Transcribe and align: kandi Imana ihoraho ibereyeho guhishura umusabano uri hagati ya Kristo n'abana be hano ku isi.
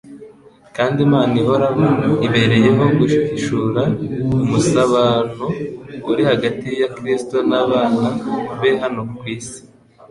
kandi 0.75 0.97
Imana 1.07 1.33
ihoraho 1.41 1.83
ibereyeho 2.27 2.83
guhishura 2.97 3.81
umusabano 4.43 5.45
uri 6.09 6.23
hagati 6.31 6.67
ya 6.81 6.89
Kristo 6.95 7.35
n'abana 7.49 8.07
be 8.59 8.71
hano 8.83 9.01
ku 9.17 9.23
isi. 9.35 9.59